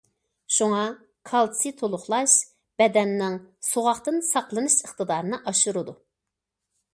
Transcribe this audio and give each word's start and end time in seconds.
شۇڭا 0.53 0.85
كالتسىي 1.31 1.75
تولۇقلاش 1.81 2.33
بەدەننىڭ 2.83 3.37
سوغۇقتىن 3.69 4.19
ساقلىنىش 4.31 4.79
ئىقتىدارىنى 4.81 5.41
ئاشۇرىدۇ. 5.53 5.97